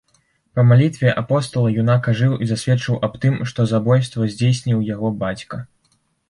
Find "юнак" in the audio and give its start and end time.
1.81-2.09